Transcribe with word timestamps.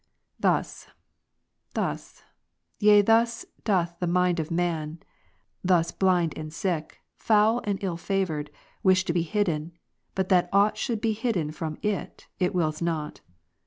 Thus, 0.39 0.87
thus, 1.75 2.23
yea 2.79 3.03
thus 3.03 3.45
doth 3.65 3.99
the 3.99 4.07
mind 4.07 4.39
of 4.39 4.49
man, 4.49 4.99
thus 5.63 5.91
blind 5.91 6.35
and 6.35 6.51
sick, 6.51 6.97
foul 7.17 7.61
and 7.65 7.77
ill 7.83 7.97
favoured, 7.97 8.49
wish 8.81 9.05
to 9.05 9.13
be 9.13 9.21
hidden, 9.21 9.73
but 10.15 10.29
that 10.29 10.49
aught 10.51 10.75
should 10.75 11.01
be 11.01 11.13
hidden 11.13 11.51
from 11.51 11.77
it, 11.83 12.25
it 12.39 12.55
wills 12.55 12.81
not. 12.81 13.21